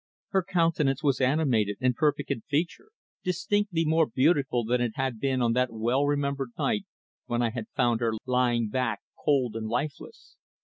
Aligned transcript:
Her 0.29 0.41
countenance 0.43 1.03
was 1.03 1.21
animated 1.21 1.77
and 1.79 1.93
perfect 1.95 2.31
in 2.31 2.41
feature, 2.49 2.89
distinctly 3.23 3.85
more 3.85 4.07
beautiful 4.07 4.63
than 4.63 4.81
it 4.81 4.93
had 4.95 5.19
been 5.19 5.43
on 5.43 5.53
that 5.53 5.71
well 5.71 6.07
remembered 6.07 6.53
night 6.57 6.85
when 7.27 7.43
I 7.43 7.51
had 7.51 7.67
found 7.75 7.99
her 7.99 8.13
lying 8.25 8.69
back 8.69 9.01
cold 9.23 9.55
and 9.55 9.67
lifeless. 9.67 10.37